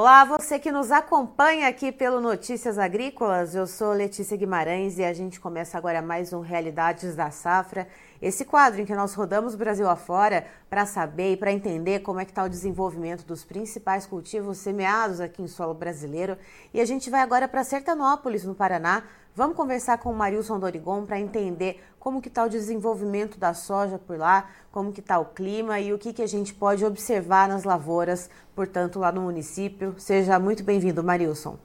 [0.00, 3.56] Olá, você que nos acompanha aqui pelo Notícias Agrícolas.
[3.56, 7.88] Eu sou Letícia Guimarães e a gente começa agora mais um Realidades da Safra.
[8.20, 12.18] Esse quadro em que nós rodamos o Brasil afora para saber e para entender como
[12.18, 16.36] é que está o desenvolvimento dos principais cultivos semeados aqui em solo brasileiro.
[16.74, 19.04] E a gente vai agora para Sertanópolis, no Paraná.
[19.36, 23.98] Vamos conversar com o Marilson Dorigon para entender como que está o desenvolvimento da soja
[23.98, 27.48] por lá, como que está o clima e o que, que a gente pode observar
[27.48, 29.94] nas lavouras, portanto, lá no município.
[29.96, 31.56] Seja muito bem-vindo, Marilson.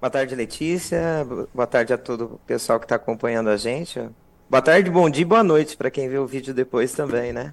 [0.00, 1.24] Boa tarde, Letícia.
[1.54, 4.10] Boa tarde a todo o pessoal que está acompanhando a gente.
[4.48, 7.52] Boa tarde, bom dia e boa noite para quem vê o vídeo depois também, né?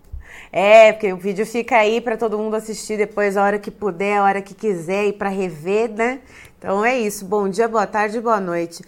[0.51, 4.19] É, porque o vídeo fica aí para todo mundo assistir depois a hora que puder,
[4.19, 6.21] a hora que quiser e para rever, né?
[6.59, 7.25] Então é isso.
[7.25, 8.83] Bom dia, boa tarde, boa noite.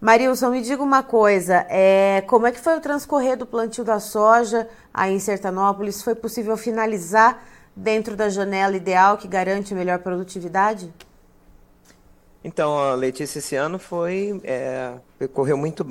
[0.00, 4.00] Marilson, me diga uma coisa, é, como é que foi o transcorrer do plantio da
[4.00, 6.02] soja aí em Sertanópolis?
[6.02, 7.44] Foi possível finalizar
[7.76, 10.90] dentro da janela ideal que garante melhor produtividade?
[12.42, 14.94] Então, Letícia, esse ano foi, é,
[15.34, 15.84] correu muito,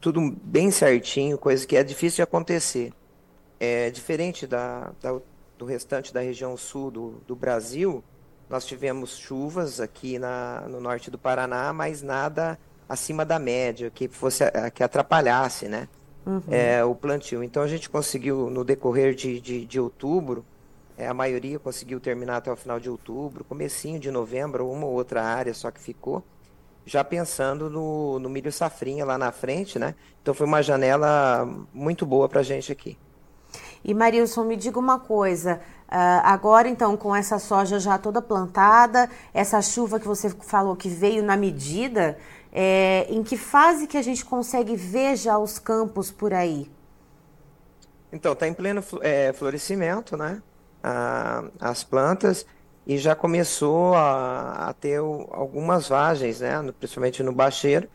[0.00, 2.92] tudo bem certinho, coisa que é difícil de acontecer.
[3.58, 5.20] É diferente da, da
[5.60, 8.02] do restante da região sul do, do Brasil,
[8.48, 14.08] nós tivemos chuvas aqui na, no norte do Paraná, mas nada acima da média, que
[14.08, 14.42] fosse
[14.74, 15.86] que atrapalhasse, né?
[16.26, 16.42] Uhum.
[16.50, 17.44] É, o plantio.
[17.44, 20.44] Então a gente conseguiu no decorrer de, de, de outubro,
[20.96, 24.94] é, a maioria conseguiu terminar até o final de outubro, comecinho de novembro, uma ou
[24.94, 26.24] outra área só que ficou,
[26.84, 29.94] já pensando no, no milho safrinha lá na frente, né?
[30.22, 32.98] Então foi uma janela muito boa para a gente aqui.
[33.84, 35.60] E Marilson, me diga uma coisa.
[35.88, 40.88] Uh, agora, então, com essa soja já toda plantada, essa chuva que você falou que
[40.88, 42.16] veio na medida,
[42.52, 46.70] é, em que fase que a gente consegue ver já os campos por aí?
[48.12, 50.42] Então, está em pleno é, florescimento, né?
[51.60, 52.46] as plantas
[52.90, 56.60] e já começou a, a ter o, algumas vagens, né?
[56.60, 57.88] No, principalmente no bacheiro.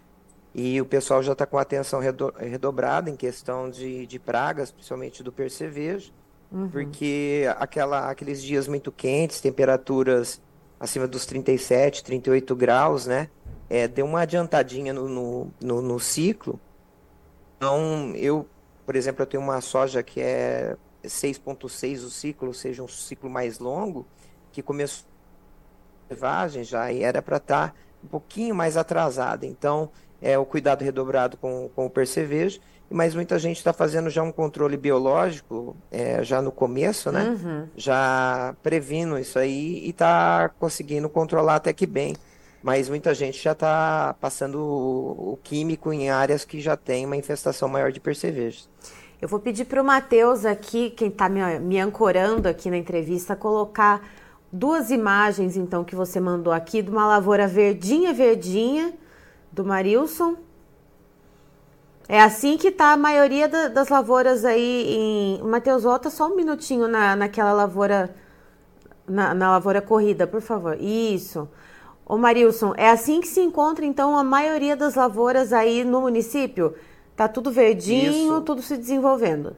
[0.54, 5.22] E o pessoal já está com atenção redo, redobrada em questão de, de pragas, principalmente
[5.22, 6.14] do percevejo,
[6.50, 6.70] uhum.
[6.70, 10.42] porque aquela, aqueles dias muito quentes, temperaturas
[10.80, 13.30] acima dos 37, 38 graus, né?
[13.70, 16.60] é, deu uma adiantadinha no, no, no, no, ciclo.
[17.58, 18.48] Então, eu,
[18.86, 23.30] por exemplo, eu tenho uma soja que é 6.6 o ciclo, ou seja, um ciclo
[23.30, 24.06] mais longo,
[24.56, 25.06] que começou
[26.10, 27.74] levagem já e era para estar tá
[28.04, 29.46] um pouquinho mais atrasada.
[29.46, 29.90] Então,
[30.22, 32.60] é o cuidado redobrado com, com o percevejo.
[32.88, 37.24] Mas muita gente está fazendo já um controle biológico, é, já no começo, né?
[37.24, 37.68] Uhum.
[37.76, 42.16] Já previndo isso aí e está conseguindo controlar até que bem
[42.66, 47.16] mas muita gente já está passando o, o, químico em áreas que já tem uma
[47.16, 48.68] infestação maior de percevejos.
[49.22, 53.36] Eu vou pedir para o Matheus aqui, quem está me, me ancorando aqui na entrevista,
[53.36, 54.02] colocar
[54.58, 58.94] duas imagens, então, que você mandou aqui, de uma lavoura verdinha, verdinha,
[59.52, 60.36] do Marilson.
[62.08, 65.44] É assim que está a maioria da, das lavouras aí em...
[65.44, 68.16] Matheus, volta só um minutinho na, naquela lavoura,
[69.08, 70.78] na, na lavoura corrida, por favor.
[70.80, 71.40] Isso.
[71.46, 71.50] Isso.
[72.06, 76.76] Ô Marilson, é assim que se encontra então a maioria das lavouras aí no município?
[77.16, 78.42] Tá tudo verdinho, Isso.
[78.42, 79.58] tudo se desenvolvendo.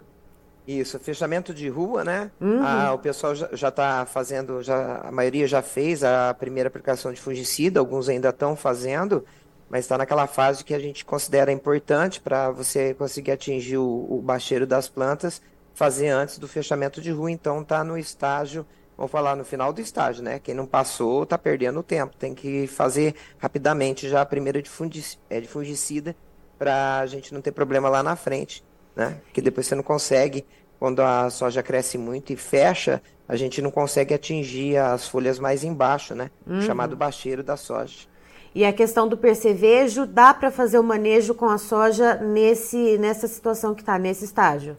[0.68, 2.30] Isso, fechamento de rua, né?
[2.42, 2.62] Uhum.
[2.62, 7.22] Ah, o pessoal já está fazendo, já, a maioria já fez a primeira aplicação de
[7.22, 9.24] fungicida, alguns ainda estão fazendo,
[9.70, 14.22] mas está naquela fase que a gente considera importante para você conseguir atingir o, o
[14.22, 15.42] bacheiro das plantas,
[15.74, 18.66] fazer antes do fechamento de rua, então está no estágio
[18.98, 20.40] vamos falar no final do estágio, né?
[20.40, 22.18] Quem não passou está perdendo tempo.
[22.18, 26.16] Tem que fazer rapidamente já a primeira de, fundic é, de fungicida
[26.58, 28.64] para a gente não ter problema lá na frente,
[28.98, 29.22] né?
[29.32, 30.44] Que depois você não consegue,
[30.80, 35.64] quando a soja cresce muito e fecha, a gente não consegue atingir as folhas mais
[35.64, 36.32] embaixo, né?
[36.48, 36.62] Uhum.
[36.62, 38.08] Chamado bacheiro da soja.
[38.56, 43.28] E a questão do percevejo, dá para fazer o manejo com a soja nesse, nessa
[43.28, 44.76] situação que está, nesse estágio?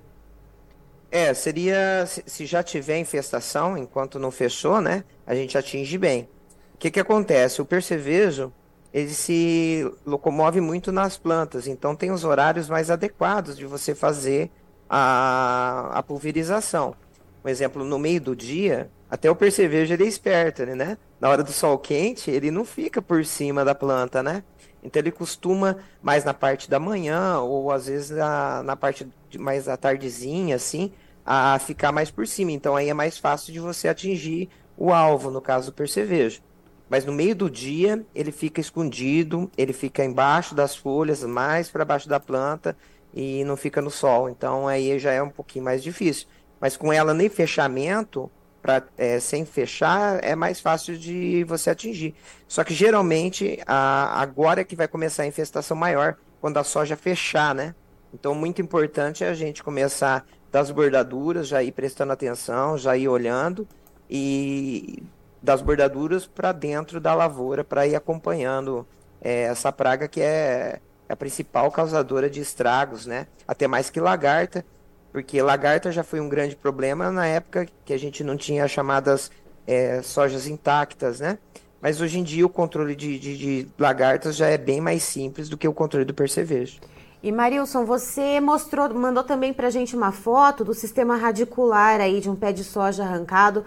[1.13, 5.05] É, seria se já tiver infestação, enquanto não fechou, né?
[5.25, 6.29] A gente atinge bem.
[6.75, 7.63] O que, que acontece?
[7.63, 8.53] O percevejo
[8.93, 14.51] ele se locomove muito nas plantas, então tem os horários mais adequados de você fazer
[14.89, 16.95] a, a pulverização.
[17.43, 20.99] Por exemplo, no meio do dia, até o percevejo ele é esperto, né?
[21.21, 24.43] Na hora do sol quente, ele não fica por cima da planta, né?
[24.83, 29.39] Então ele costuma mais na parte da manhã ou às vezes na, na parte de,
[29.39, 30.93] mais à tardezinha, assim,
[31.25, 32.53] a ficar mais por cima.
[32.53, 36.41] Então aí é mais fácil de você atingir o alvo, no caso do percevejo.
[36.89, 41.85] Mas no meio do dia ele fica escondido, ele fica embaixo das folhas, mais para
[41.85, 42.77] baixo da planta
[43.13, 44.29] e não fica no sol.
[44.29, 46.27] Então aí já é um pouquinho mais difícil.
[46.61, 48.31] Mas com ela nem fechamento,
[48.61, 52.15] pra, é, sem fechar, é mais fácil de você atingir.
[52.47, 56.97] Só que geralmente a, agora é que vai começar a infestação maior, quando a soja
[56.97, 57.75] fechar, né?
[58.13, 63.09] Então, muito importante é a gente começar das bordaduras, já ir prestando atenção, já ir
[63.09, 63.69] olhando
[64.09, 65.03] e
[65.43, 68.87] das bordaduras para dentro da lavoura para ir acompanhando
[69.21, 73.27] é, essa praga que é a principal causadora de estragos, né?
[73.47, 74.65] Até mais que lagarta,
[75.13, 78.71] porque lagarta já foi um grande problema na época que a gente não tinha as
[78.71, 79.31] chamadas
[79.67, 81.39] é, sojas intactas, né?
[81.81, 85.49] Mas hoje em dia o controle de, de, de lagartas já é bem mais simples
[85.49, 86.81] do que o controle do percevejo.
[87.21, 92.21] E Marilson, você mostrou, mandou também para a gente uma foto do sistema radicular aí
[92.21, 93.65] de um pé de soja arrancado.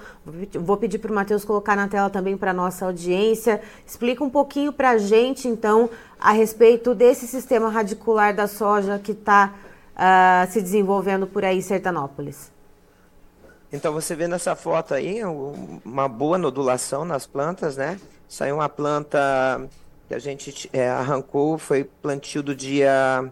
[0.54, 3.62] Vou pedir para o Matheus colocar na tela também para nossa audiência.
[3.86, 9.12] Explica um pouquinho para a gente, então, a respeito desse sistema radicular da soja que
[9.12, 12.50] está uh, ah, se desenvolvendo por aí em Sertanópolis.
[13.74, 15.22] Então você vê nessa foto aí
[15.86, 18.00] uma boa nodulação nas plantas, né?
[18.30, 19.70] Saiu uma planta
[20.08, 23.32] que a gente é, arrancou, foi plantio do dia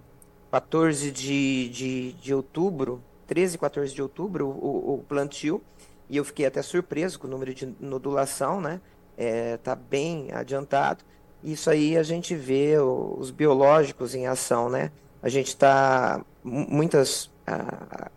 [0.52, 5.62] 14 de, de, de outubro, 13 e 14 de outubro, o, o, plantio,
[6.10, 8.82] e eu fiquei até surpreso com o número de nodulação, né?
[9.18, 11.04] É, tá bem adiantado.
[11.44, 14.92] Isso aí a gente vê os biológicos em ação, né?
[15.22, 18.10] A gente está muitas ah,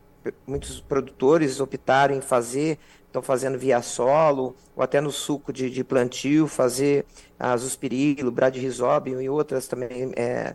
[0.46, 5.84] muitos produtores optaram em fazer, estão fazendo via solo ou até no suco de, de
[5.84, 7.04] plantio, fazer
[7.38, 10.54] a zospirilo, bradyrhizobium e outras também é,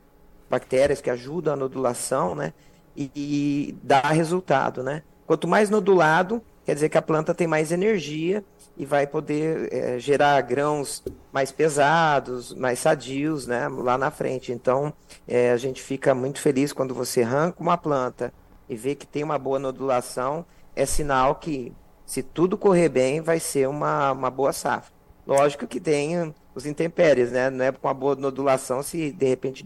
[0.50, 2.54] bactérias que ajudam a nodulação, né?
[2.96, 5.04] E, e dá resultado, né?
[5.26, 8.44] Quanto mais nodulado, quer dizer que a planta tem mais energia
[8.78, 13.68] e vai poder é, gerar grãos mais pesados, mais sadios, né?
[13.68, 14.52] Lá na frente.
[14.52, 14.94] Então,
[15.28, 18.34] é, a gente fica muito feliz quando você arranca uma planta
[18.70, 20.46] e vê que tem uma boa nodulação,
[20.76, 21.74] é sinal que,
[22.06, 24.94] se tudo correr bem, vai ser uma, uma boa safra.
[25.26, 27.51] Lógico que tem os intempéries, né?
[27.51, 29.65] Não é com uma boa nodulação se de repente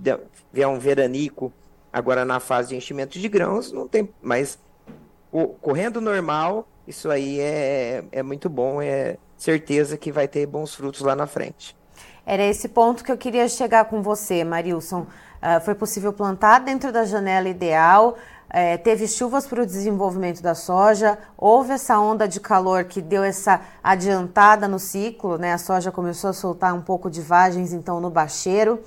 [0.52, 1.52] vier um veranico
[1.92, 4.60] agora na fase de enchimento de grãos, não tem, mas
[5.62, 11.00] correndo normal, isso aí é, é muito bom, é certeza que vai ter bons frutos
[11.02, 11.76] lá na frente.
[12.26, 15.02] Era esse ponto que eu queria chegar com você, Marilson.
[15.42, 18.18] Uh, foi possível plantar dentro da janela ideal,
[18.54, 23.24] é, teve chuvas para o desenvolvimento da soja, houve essa onda de calor que deu
[23.24, 25.54] essa adiantada no ciclo, né?
[25.54, 28.82] A soja começou a soltar um pouco de vagens, então, no bacheiro.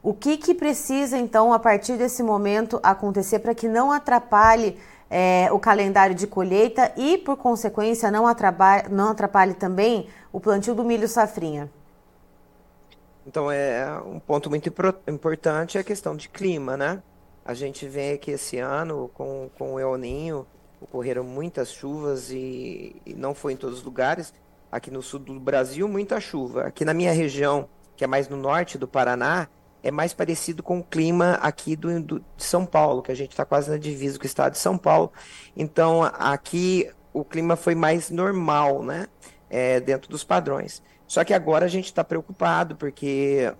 [0.00, 4.78] O que, que precisa, então, a partir desse momento acontecer para que não atrapalhe
[5.10, 10.76] é, o calendário de colheita e, por consequência, não atrapalhe, não atrapalhe também o plantio
[10.76, 11.68] do milho safrinha?
[13.26, 14.72] Então, é um ponto muito
[15.08, 17.02] importante é a questão de clima, né?
[17.44, 20.46] A gente vê que esse ano, com, com o El Ninho,
[20.80, 24.32] ocorreram muitas chuvas e, e, não foi em todos os lugares.
[24.70, 26.64] Aqui no sul do Brasil, muita chuva.
[26.64, 29.48] Aqui na minha região, que é mais no norte do Paraná,
[29.82, 33.32] é mais parecido com o clima aqui do, do de São Paulo, que a gente
[33.32, 35.12] está quase na divisa com o estado de São Paulo.
[35.56, 39.06] Então, aqui o clima foi mais normal, né?
[39.50, 40.82] É, dentro dos padrões.
[41.06, 43.52] Só que agora a gente está preocupado, porque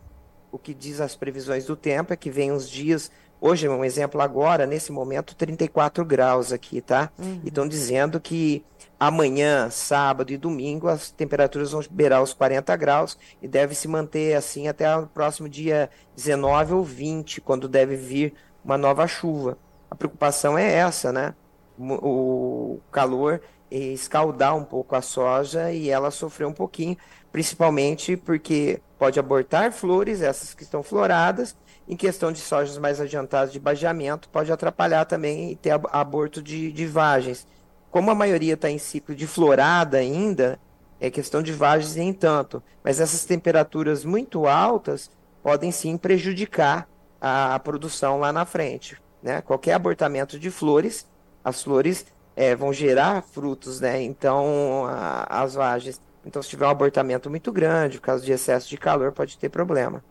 [0.50, 3.10] o que diz as previsões do tempo é que vem uns dias
[3.44, 7.10] Hoje, um exemplo agora, nesse momento, 34 graus aqui, tá?
[7.18, 7.40] Uhum.
[7.42, 8.64] E estão dizendo que
[9.00, 14.36] amanhã, sábado e domingo, as temperaturas vão beirar os 40 graus e deve se manter
[14.36, 18.32] assim até o próximo dia 19 ou 20, quando deve vir
[18.64, 19.58] uma nova chuva.
[19.90, 21.34] A preocupação é essa, né?
[21.76, 26.96] O calor escaldar um pouco a soja e ela sofrer um pouquinho,
[27.32, 31.56] principalmente porque pode abortar flores, essas que estão floradas,
[31.88, 36.72] em questão de sojas mais adiantadas de bageamento, pode atrapalhar também e ter aborto de,
[36.72, 37.46] de vagens.
[37.90, 40.58] Como a maioria está em ciclo de florada ainda,
[41.00, 42.62] é questão de vagens nem tanto.
[42.82, 45.10] Mas essas temperaturas muito altas
[45.42, 46.88] podem sim prejudicar
[47.20, 48.96] a, a produção lá na frente.
[49.22, 49.42] Né?
[49.42, 51.06] Qualquer abortamento de flores,
[51.44, 54.02] as flores é, vão gerar frutos, né?
[54.02, 56.00] Então a, as vagens.
[56.24, 59.48] Então, se tiver um abortamento muito grande, por causa de excesso de calor, pode ter
[59.48, 60.04] problema.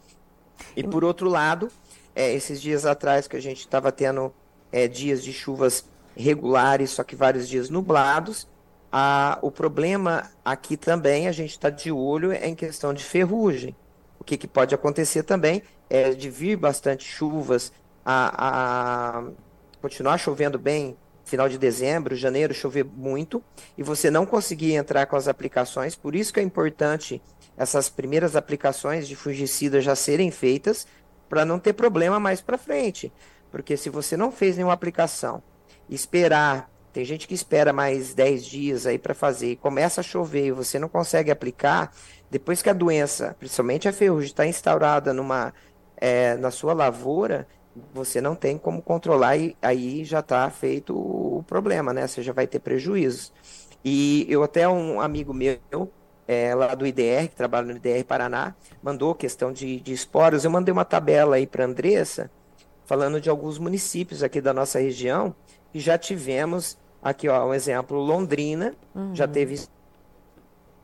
[0.76, 1.70] E por outro lado,
[2.16, 4.34] é, esses dias atrás que a gente estava tendo
[4.72, 8.48] é, dias de chuvas regulares, só que vários dias nublados,
[8.92, 13.76] a, o problema aqui também, a gente está de olho é em questão de ferrugem.
[14.20, 17.72] O que, que pode acontecer também é de vir bastante chuvas,
[18.06, 19.24] a, a
[19.82, 23.42] continuar chovendo bem final de dezembro, janeiro, chover muito,
[23.78, 27.22] e você não conseguir entrar com as aplicações, por isso que é importante
[27.62, 30.88] essas primeiras aplicações de fungicida já serem feitas
[31.30, 33.14] para não ter problema mais para frente.
[33.52, 35.44] Porque se você não fez nenhuma aplicação,
[35.90, 40.48] esperar Tem gente que espera mais 10 dias aí para fazer e começa a chover
[40.48, 41.94] e você não consegue aplicar,
[42.30, 45.54] depois que a doença, principalmente a ferrugem, está instaurada numa,
[45.96, 47.48] é, na sua lavoura,
[47.94, 52.08] você não tem como controlar e aí já está feito o problema, né?
[52.08, 53.32] Você já vai ter prejuízos.
[53.84, 55.60] E eu até um amigo meu,
[56.32, 60.46] é, lá do IDR, que trabalha no IDR Paraná, mandou questão de, de esporos.
[60.46, 62.32] Eu mandei uma tabela aí para a Andressa,
[62.86, 65.36] falando de alguns municípios aqui da nossa região,
[65.74, 69.14] que já tivemos, aqui ó, um exemplo, Londrina, uhum.
[69.14, 69.60] já teve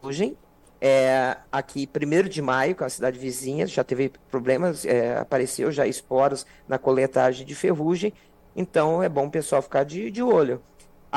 [0.02, 0.38] ferrugem,
[0.82, 5.72] é, aqui, 1 de maio, com é a cidade vizinha, já teve problemas, é, apareceu
[5.72, 8.12] já esporos na coletagem de ferrugem,
[8.54, 10.62] então é bom o pessoal ficar de, de olho.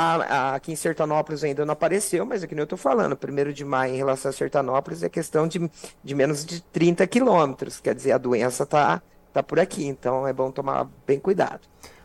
[0.03, 3.67] A, a, aqui em Sertanópolis ainda não apareceu, mas é eu estou falando, 1 de
[3.67, 5.71] maio em relação a Sertanópolis é questão de,
[6.03, 10.33] de menos de 30 quilômetros, quer dizer, a doença está tá por aqui, então é
[10.33, 11.61] bom tomar bem cuidado.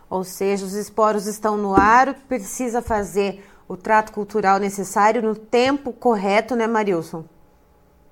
[0.09, 5.93] Ou seja, os esporos estão no ar, precisa fazer o trato cultural necessário no tempo
[5.93, 7.23] correto, né, Marilson?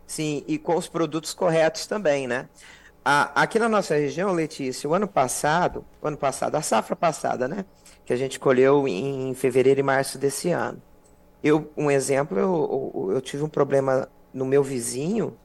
[0.08, 2.48] Sim, e com os produtos corretos também, né?
[3.06, 7.66] aqui na nossa região, Letícia, o ano passado, o ano passado, a safra passada, né?
[8.06, 10.82] Que a gente colheu em fevereiro e março desse ano.
[11.44, 15.38] Eu, um exemplo, eu, eu, tive um problema no meu vizinho,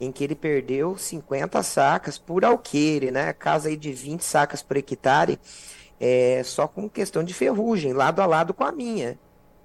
[0.00, 3.32] em que ele perdeu 50 sacas por alqueire, né?
[3.32, 5.38] Casa aí de 20 sacas por hectare,
[5.98, 9.18] é, só com questão de ferrugem, lado a lado com a minha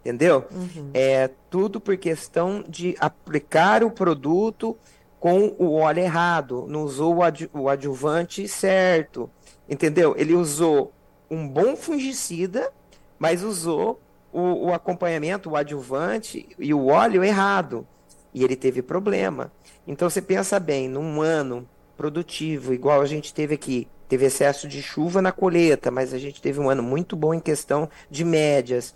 [0.06, 0.46] entendeu?
[0.52, 0.92] Uhum.
[0.94, 4.78] É tudo por questão de aplicar o produto
[5.20, 9.28] com o óleo errado, não usou o, o adjuvante certo,
[9.68, 10.14] entendeu?
[10.16, 10.94] Ele usou
[11.30, 12.72] um bom fungicida,
[13.18, 14.00] mas usou
[14.32, 17.88] o, o acompanhamento, o adjuvante e o óleo errado.
[18.34, 19.52] E ele teve problema.
[19.88, 24.82] Então você pensa bem, num ano produtivo, igual a gente teve aqui, teve excesso de
[24.82, 28.94] chuva na colheita, mas a gente teve um ano muito bom em questão de médias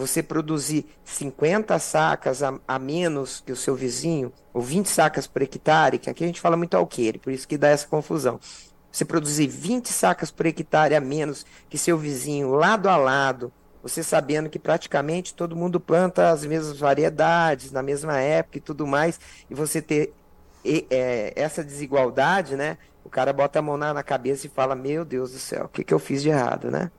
[0.00, 5.42] você produzir 50 sacas a, a, menos que o seu vizinho, ou 20 sacas por
[5.42, 8.40] hectare, que aqui a gente fala muito alqueire, por isso que dá essa confusão.
[8.90, 14.02] Você produzir 20 sacas por hectare a menos que seu vizinho, lado a lado, você
[14.02, 19.18] sabendo que praticamente todo mundo planta as mesmas variedades, na mesma época e tudo mais,
[19.48, 20.12] e você ter
[20.64, 22.76] e, é, essa desigualdade, né?
[23.04, 25.68] O cara bota a mão na, na cabeça e fala: Meu Deus do céu, o
[25.68, 26.90] que, que eu fiz de errado, né?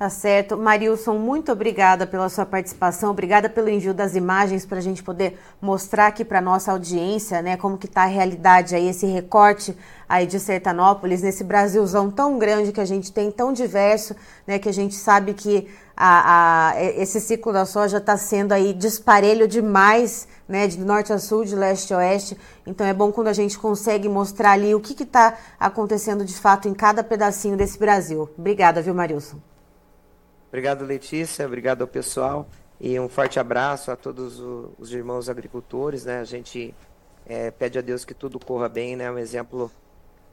[0.00, 0.56] Tá certo.
[0.56, 5.38] Marilson, muito obrigada pela sua participação, obrigada pelo envio das imagens para a gente poder
[5.60, 9.76] mostrar aqui para nossa audiência, né, como que está a realidade aí, esse recorte
[10.08, 14.16] aí de Sertanópolis, nesse Brasilzão tão grande que a gente tem, tão diverso,
[14.46, 18.72] né, que a gente sabe que a, a esse ciclo da soja está sendo aí
[18.72, 22.38] disparelho demais, né, de norte a sul, de leste a oeste.
[22.66, 26.68] Então é bom quando a gente consegue mostrar ali o que está acontecendo de fato
[26.68, 28.30] em cada pedacinho desse Brasil.
[28.38, 29.36] Obrigada, viu, Marilson?
[30.50, 31.46] Obrigado, Letícia.
[31.46, 32.48] Obrigado ao pessoal.
[32.80, 34.40] E um forte abraço a todos
[34.78, 36.04] os irmãos agricultores.
[36.04, 36.18] Né?
[36.18, 36.74] A gente
[37.24, 38.96] é, pede a Deus que tudo corra bem.
[38.96, 39.08] Né?
[39.08, 39.70] Um exemplo: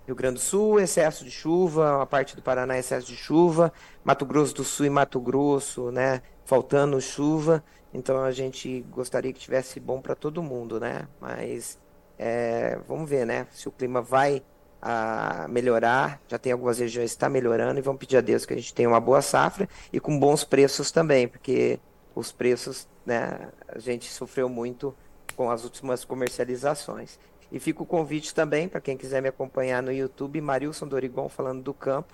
[0.07, 3.71] Rio Grande do Sul, excesso de chuva, a parte do Paraná, excesso de chuva,
[4.03, 6.23] Mato Grosso do Sul e Mato Grosso, né?
[6.45, 7.63] faltando chuva.
[7.93, 11.07] Então a gente gostaria que tivesse bom para todo mundo, né?
[11.21, 11.77] Mas
[12.17, 13.45] é, vamos ver, né?
[13.51, 14.41] Se o clima vai
[14.81, 18.53] a melhorar, já tem algumas regiões que está melhorando e vamos pedir a Deus que
[18.53, 21.79] a gente tenha uma boa safra e com bons preços também, porque
[22.15, 24.95] os preços, né, a gente sofreu muito
[25.35, 27.19] com as últimas comercializações.
[27.51, 31.61] E fica o convite também para quem quiser me acompanhar no YouTube, Marilson Dorigon falando
[31.61, 32.13] do campo.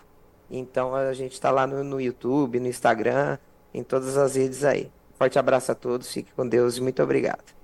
[0.49, 3.37] Então a gente está lá no, no YouTube, no Instagram,
[3.73, 4.91] em todas as redes aí.
[5.15, 7.62] Forte abraço a todos, fique com Deus e muito obrigado.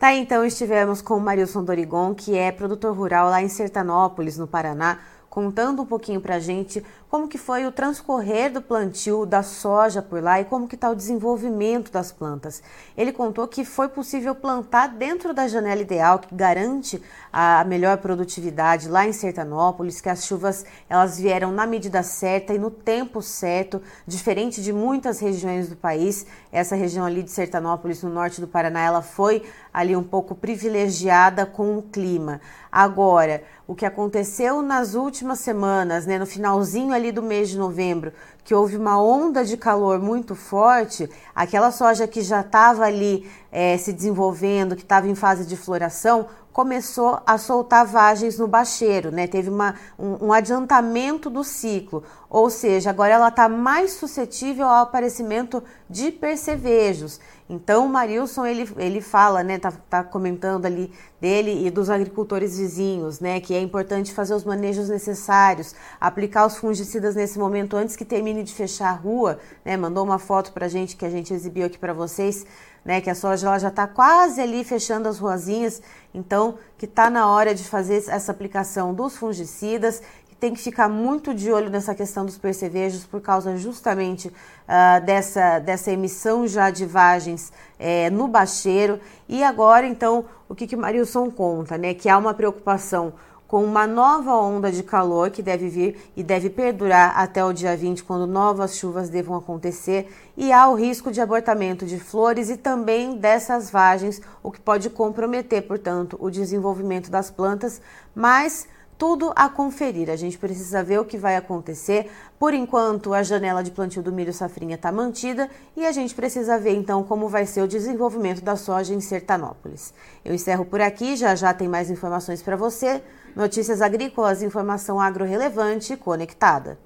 [0.00, 4.46] Tá, então estivemos com o Marilson Dorigon, que é produtor rural lá em Sertanópolis, no
[4.46, 9.42] Paraná, contando um pouquinho para a gente como que foi o transcorrer do plantio da
[9.42, 12.62] soja por lá e como que está o desenvolvimento das plantas.
[12.96, 17.02] Ele contou que foi possível plantar dentro da janela ideal, que garante
[17.32, 22.58] a melhor produtividade lá em Sertanópolis, que as chuvas elas vieram na medida certa e
[22.58, 26.24] no tempo certo, diferente de muitas regiões do país.
[26.52, 29.42] Essa região ali de Sertanópolis, no norte do Paraná, ela foi
[29.74, 32.40] ali um pouco privilegiada com o clima.
[32.70, 38.12] Agora, o que aconteceu nas últimas semanas, né, no finalzinho ali do mês de novembro,
[38.50, 43.78] que houve uma onda de calor muito forte, aquela soja que já estava ali é,
[43.78, 49.28] se desenvolvendo, que estava em fase de floração, começou a soltar vagens no bacheiro, né?
[49.28, 54.82] Teve uma, um, um adiantamento do ciclo, ou seja, agora ela está mais suscetível ao
[54.82, 57.20] aparecimento de percevejos.
[57.48, 62.56] Então, o Marilson, ele, ele fala, né, tá, tá comentando ali dele e dos agricultores
[62.56, 67.96] vizinhos, né, que é importante fazer os manejos necessários, aplicar os fungicidas nesse momento antes
[67.96, 71.32] que termine de fechar a rua, né, mandou uma foto pra gente que a gente
[71.32, 72.46] exibiu aqui para vocês,
[72.84, 75.82] né, que a soja ela já está quase ali fechando as ruazinhas,
[76.14, 80.02] então que está na hora de fazer essa aplicação dos fungicidas
[80.40, 85.58] tem que ficar muito de olho nessa questão dos percevejos por causa justamente uh, dessa,
[85.58, 88.98] dessa emissão já de vagens é, no bacheiro.
[89.28, 91.92] E agora, então, o que, que Marilson conta, né?
[91.92, 93.12] Que há uma preocupação
[93.50, 97.76] com uma nova onda de calor que deve vir e deve perdurar até o dia
[97.76, 102.56] 20, quando novas chuvas devam acontecer, e há o risco de abortamento de flores e
[102.56, 107.82] também dessas vagens, o que pode comprometer, portanto, o desenvolvimento das plantas,
[108.14, 110.10] mas tudo a conferir.
[110.10, 112.08] A gente precisa ver o que vai acontecer.
[112.38, 116.56] Por enquanto, a janela de plantio do milho safrinha está mantida e a gente precisa
[116.56, 119.92] ver então como vai ser o desenvolvimento da soja em Sertanópolis.
[120.24, 123.02] Eu encerro por aqui, já já tem mais informações para você.
[123.34, 126.78] Notícias agrícolas, informação agro relevante conectada.